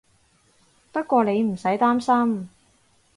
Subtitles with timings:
[0.91, 2.49] 不過你唔使擔心